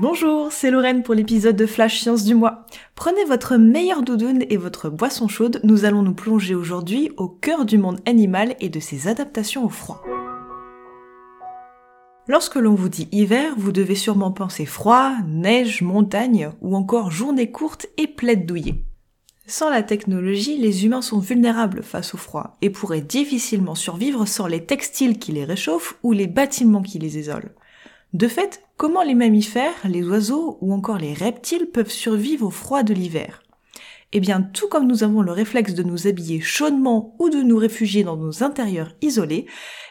[0.00, 2.66] Bonjour, c'est Lorraine pour l'épisode de Flash Science du mois.
[2.94, 7.64] Prenez votre meilleure doudoune et votre boisson chaude, nous allons nous plonger aujourd'hui au cœur
[7.64, 10.00] du monde animal et de ses adaptations au froid.
[12.28, 17.50] Lorsque l'on vous dit hiver, vous devez sûrement penser froid, neige, montagne ou encore journée
[17.50, 18.84] courte et plaide douillée.
[19.48, 24.46] Sans la technologie, les humains sont vulnérables face au froid et pourraient difficilement survivre sans
[24.46, 27.50] les textiles qui les réchauffent ou les bâtiments qui les isolent.
[28.14, 32.82] De fait, comment les mammifères, les oiseaux ou encore les reptiles peuvent survivre au froid
[32.82, 33.42] de l'hiver?
[34.12, 37.58] Eh bien, tout comme nous avons le réflexe de nous habiller chaudement ou de nous
[37.58, 39.44] réfugier dans nos intérieurs isolés,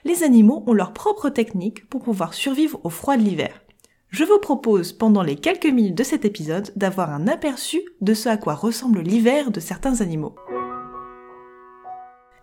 [0.03, 3.62] les animaux ont leur propre technique pour pouvoir survivre au froid de l'hiver.
[4.09, 8.29] Je vous propose, pendant les quelques minutes de cet épisode, d'avoir un aperçu de ce
[8.29, 10.34] à quoi ressemble l'hiver de certains animaux.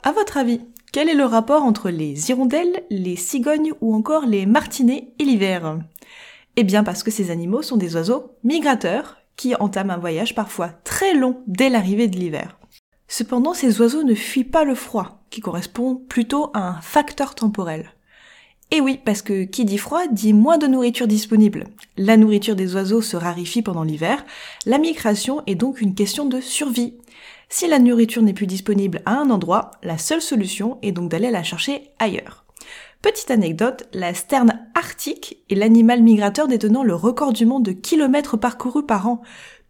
[0.04, 0.60] À votre avis,
[0.94, 5.80] quel est le rapport entre les hirondelles, les cigognes ou encore les martinets et l'hiver?
[6.54, 10.68] Eh bien parce que ces animaux sont des oiseaux migrateurs qui entament un voyage parfois
[10.84, 12.60] très long dès l'arrivée de l'hiver.
[13.08, 17.93] Cependant, ces oiseaux ne fuient pas le froid, qui correspond plutôt à un facteur temporel.
[18.74, 21.68] Et oui, parce que qui dit froid dit moins de nourriture disponible.
[21.96, 24.24] La nourriture des oiseaux se raréfie pendant l'hiver,
[24.66, 26.94] la migration est donc une question de survie.
[27.48, 31.30] Si la nourriture n'est plus disponible à un endroit, la seule solution est donc d'aller
[31.30, 32.46] la chercher ailleurs.
[33.00, 38.36] Petite anecdote, la sterne arctique est l'animal migrateur détenant le record du monde de kilomètres
[38.36, 39.22] parcourus par an.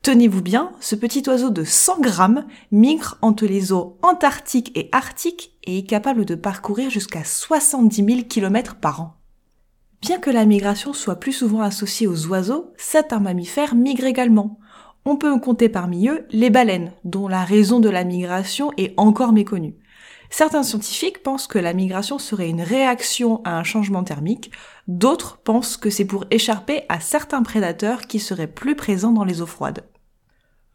[0.04, 5.56] Tenez-vous bien, ce petit oiseau de 100 grammes migre entre les eaux antarctiques et arctiques
[5.64, 9.14] et est capable de parcourir jusqu'à 70 000 km par an.
[10.02, 14.58] Bien que la migration soit plus souvent associée aux oiseaux, certains mammifères migrent également.
[15.06, 19.32] On peut compter parmi eux les baleines, dont la raison de la migration est encore
[19.32, 19.78] méconnue.
[20.28, 24.50] Certains scientifiques pensent que la migration serait une réaction à un changement thermique,
[24.86, 29.40] d'autres pensent que c'est pour écharper à certains prédateurs qui seraient plus présents dans les
[29.40, 29.82] eaux froides.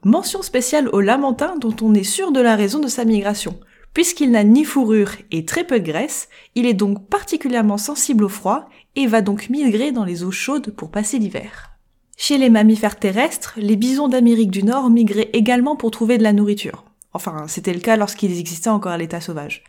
[0.06, 3.60] Mention spéciale au lamentin dont on est sûr de la raison de sa migration.
[3.94, 8.30] Puisqu'il n'a ni fourrure et très peu de graisse, il est donc particulièrement sensible au
[8.30, 11.72] froid et va donc migrer dans les eaux chaudes pour passer l'hiver.
[12.16, 16.32] Chez les mammifères terrestres, les bisons d'Amérique du Nord migraient également pour trouver de la
[16.32, 16.86] nourriture.
[17.12, 19.66] Enfin, c'était le cas lorsqu'ils existaient encore à l'état sauvage.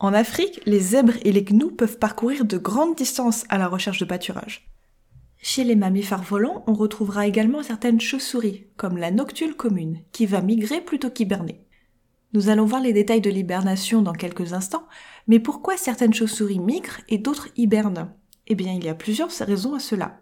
[0.00, 4.00] En Afrique, les zèbres et les gnous peuvent parcourir de grandes distances à la recherche
[4.00, 4.68] de pâturage.
[5.42, 10.42] Chez les mammifères volants, on retrouvera également certaines chauves-souris, comme la noctule commune, qui va
[10.42, 11.64] migrer plutôt qu'hiberner.
[12.34, 14.86] Nous allons voir les détails de l'hibernation dans quelques instants,
[15.26, 18.12] mais pourquoi certaines chauves-souris migrent et d'autres hibernent?
[18.48, 20.20] Eh bien, il y a plusieurs raisons à cela.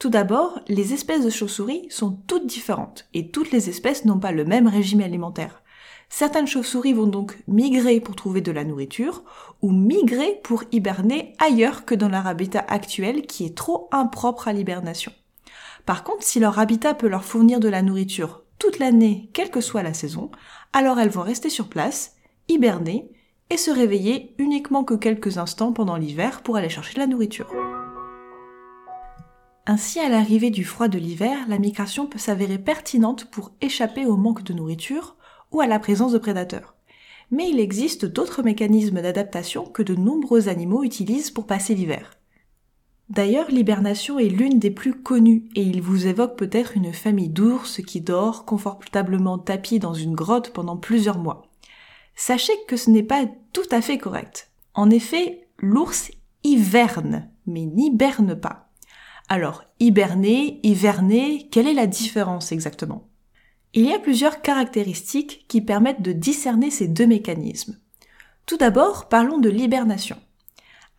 [0.00, 4.32] Tout d'abord, les espèces de chauves-souris sont toutes différentes et toutes les espèces n'ont pas
[4.32, 5.62] le même régime alimentaire.
[6.08, 9.22] Certaines chauves-souris vont donc migrer pour trouver de la nourriture
[9.60, 14.52] ou migrer pour hiberner ailleurs que dans leur habitat actuel qui est trop impropre à
[14.52, 15.12] l'hibernation.
[15.84, 19.60] Par contre, si leur habitat peut leur fournir de la nourriture toute l'année, quelle que
[19.60, 20.30] soit la saison,
[20.72, 22.16] alors elles vont rester sur place,
[22.48, 23.10] hiberner
[23.50, 27.50] et se réveiller uniquement que quelques instants pendant l'hiver pour aller chercher de la nourriture.
[29.66, 34.16] Ainsi, à l'arrivée du froid de l'hiver, la migration peut s'avérer pertinente pour échapper au
[34.16, 35.17] manque de nourriture
[35.52, 36.74] ou à la présence de prédateurs.
[37.30, 42.18] Mais il existe d'autres mécanismes d'adaptation que de nombreux animaux utilisent pour passer l'hiver.
[43.10, 47.80] D'ailleurs, l'hibernation est l'une des plus connues et il vous évoque peut-être une famille d'ours
[47.82, 51.46] qui dort confortablement tapis dans une grotte pendant plusieurs mois.
[52.16, 54.50] Sachez que ce n'est pas tout à fait correct.
[54.74, 56.10] En effet, l'ours
[56.44, 58.68] hiverne, mais n'hiberne pas.
[59.30, 63.08] Alors, hiberner, hiverner, quelle est la différence exactement?
[63.74, 67.78] Il y a plusieurs caractéristiques qui permettent de discerner ces deux mécanismes.
[68.46, 70.16] Tout d'abord, parlons de l'hibernation.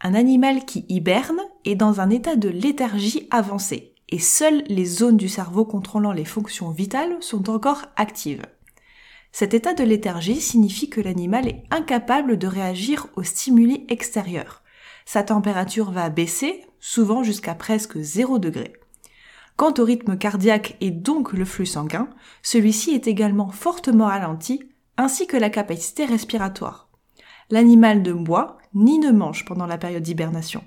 [0.01, 5.17] Un animal qui hiberne est dans un état de léthargie avancée et seules les zones
[5.17, 8.45] du cerveau contrôlant les fonctions vitales sont encore actives.
[9.31, 14.63] Cet état de léthargie signifie que l'animal est incapable de réagir aux stimuli extérieurs.
[15.05, 18.73] Sa température va baisser, souvent jusqu'à presque 0 degré.
[19.59, 22.07] Quant au rythme cardiaque et donc le flux sanguin,
[22.43, 24.63] celui-ci est également fortement ralenti,
[24.95, 26.87] ainsi que la capacité respiratoire.
[27.49, 30.63] L'animal ne boit ni ne mange pendant la période d'hibernation.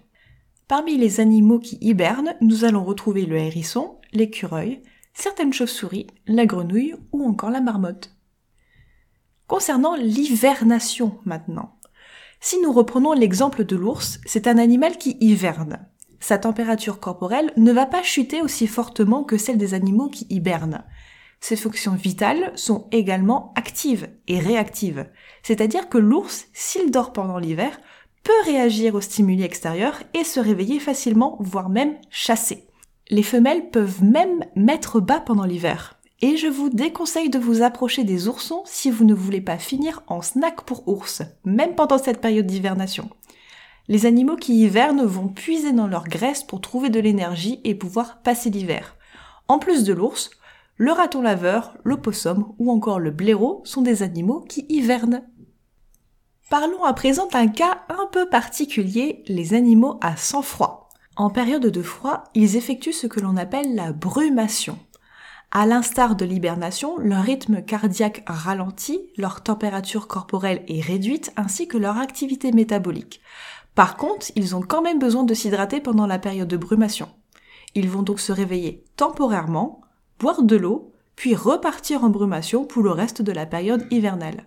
[0.68, 4.82] Parmi les animaux qui hibernent, nous allons retrouver le hérisson, l'écureuil,
[5.14, 8.14] certaines chauves-souris, la grenouille ou encore la marmotte.
[9.46, 11.78] Concernant l'hivernation maintenant,
[12.40, 15.78] Si nous reprenons l'exemple de l'ours, c'est un animal qui hiverne.
[16.22, 20.84] Sa température corporelle ne va pas chuter aussi fortement que celle des animaux qui hibernent.
[21.40, 25.10] Ses fonctions vitales sont également actives et réactives.
[25.42, 27.76] C'est-à-dire que l'ours, s'il dort pendant l'hiver,
[28.22, 32.69] peut réagir aux stimuli extérieurs et se réveiller facilement, voire même chasser.
[33.10, 35.98] Les femelles peuvent même mettre bas pendant l'hiver.
[36.20, 40.04] Et je vous déconseille de vous approcher des oursons si vous ne voulez pas finir
[40.06, 43.10] en snack pour ours, même pendant cette période d'hivernation.
[43.88, 48.23] Les animaux qui hivernent vont puiser dans leur graisse pour trouver de l'énergie et pouvoir
[48.23, 48.96] passer l'hiver.
[49.49, 50.31] En plus de l'ours,
[50.76, 55.23] le raton laveur, l'opossum ou encore le blaireau sont des animaux qui hivernent.
[56.49, 60.88] Parlons à présent d'un cas un peu particulier, les animaux à sang froid.
[61.17, 64.79] En période de froid, ils effectuent ce que l'on appelle la brumation.
[65.50, 71.76] À l'instar de l'hibernation, leur rythme cardiaque ralentit, leur température corporelle est réduite ainsi que
[71.76, 73.20] leur activité métabolique.
[73.74, 77.08] Par contre, ils ont quand même besoin de s'hydrater pendant la période de brumation.
[77.74, 79.80] Ils vont donc se réveiller temporairement,
[80.19, 84.46] boire de l'eau, puis repartir en brumation pour le reste de la période hivernale.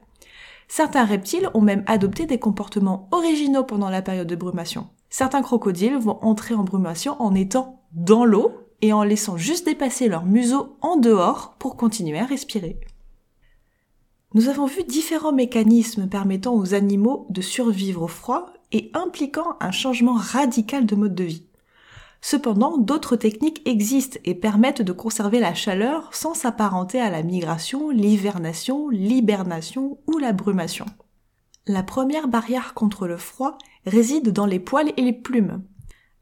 [0.68, 4.88] Certains reptiles ont même adopté des comportements originaux pendant la période de brumation.
[5.10, 8.52] Certains crocodiles vont entrer en brumation en étant dans l'eau
[8.82, 12.80] et en laissant juste dépasser leur museau en dehors pour continuer à respirer.
[14.34, 19.72] Nous avons vu différents mécanismes permettant aux animaux de survivre au froid et impliquant un
[19.72, 21.46] changement radical de mode de vie.
[22.20, 27.90] Cependant, d'autres techniques existent et permettent de conserver la chaleur sans s'apparenter à la migration,
[27.90, 30.86] l'hivernation, l'hibernation ou la brumation.
[31.68, 35.64] La première barrière contre le froid réside dans les poils et les plumes.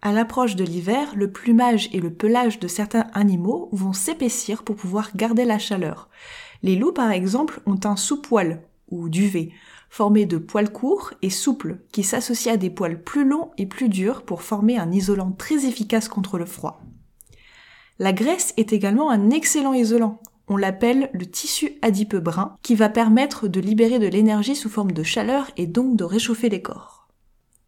[0.03, 4.75] À l'approche de l'hiver, le plumage et le pelage de certains animaux vont s'épaissir pour
[4.75, 6.09] pouvoir garder la chaleur.
[6.61, 8.61] Les loups, par exemple, ont un sous-poil,
[8.91, 9.49] ou duvet,
[9.93, 13.89] formé de poils courts et souples, qui s'associent à des poils plus longs et plus
[13.89, 16.81] durs pour former un isolant très efficace contre le froid.
[17.99, 20.19] La graisse est également un excellent isolant.
[20.47, 24.93] On l'appelle le tissu adipeux brun, qui va permettre de libérer de l'énergie sous forme
[24.93, 27.07] de chaleur et donc de réchauffer les corps.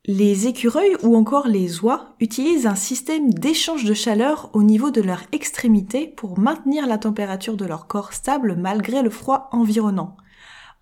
[0.07, 5.01] Les écureuils ou encore les oies utilisent un système d'échange de chaleur au niveau de
[5.01, 10.17] leur extrémité pour maintenir la température de leur corps stable malgré le froid environnant.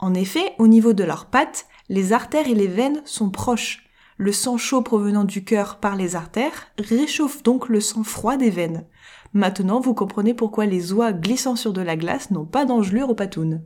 [0.04, 3.86] En effet, au niveau de leurs pattes, les artères et les veines sont proches.
[4.18, 8.50] Le sang chaud provenant du cœur par les artères réchauffe donc le sang froid des
[8.50, 8.84] veines.
[9.32, 13.16] Maintenant, vous comprenez pourquoi les oies glissant sur de la glace n'ont pas d'engelure aux
[13.16, 13.64] patounes.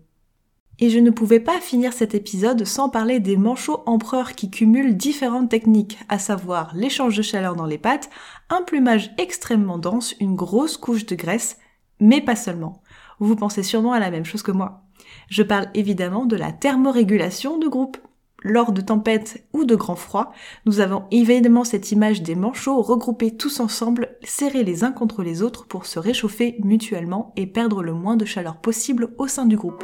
[0.77, 4.95] Et je ne pouvais pas finir cet épisode sans parler des manchots empereurs qui cumulent
[4.95, 8.11] différentes techniques, à savoir l'échange de chaleur dans les pattes,
[8.51, 11.57] un plumage extrêmement dense, une grosse couche de graisse,
[11.99, 12.83] mais pas seulement.
[13.17, 14.86] Vous pensez sûrement à la même chose que moi.
[15.29, 17.97] Je parle évidemment de la thermorégulation de groupe.
[18.43, 20.31] Lors de tempêtes ou de grands froids,
[20.65, 25.41] nous avons évidemment cette image des manchots regroupés tous ensemble, serrés les uns contre les
[25.41, 29.57] autres pour se réchauffer mutuellement et perdre le moins de chaleur possible au sein du
[29.57, 29.83] groupe.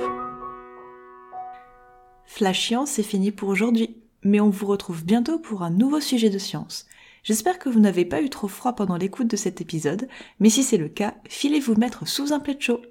[2.25, 6.29] Flash Science, c'est fini pour aujourd'hui, mais on vous retrouve bientôt pour un nouveau sujet
[6.29, 6.85] de science.
[7.23, 10.07] J'espère que vous n'avez pas eu trop froid pendant l'écoute de cet épisode,
[10.39, 12.81] mais si c'est le cas, filez vous mettre sous un plaid chaud.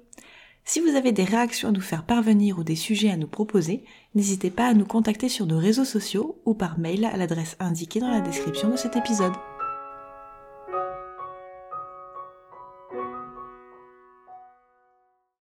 [0.65, 3.83] Si vous avez des réactions à nous faire parvenir ou des sujets à nous proposer,
[4.15, 7.99] n'hésitez pas à nous contacter sur nos réseaux sociaux ou par mail à l'adresse indiquée
[7.99, 9.33] dans la description de cet épisode.